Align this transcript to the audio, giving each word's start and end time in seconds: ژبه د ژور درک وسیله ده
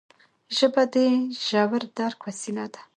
ژبه 0.57 0.83
د 0.93 0.95
ژور 1.47 1.83
درک 1.97 2.19
وسیله 2.27 2.65
ده 2.73 2.81